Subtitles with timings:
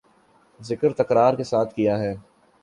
[0.59, 2.13] ذکر تکرار کے ساتھ کیا ہے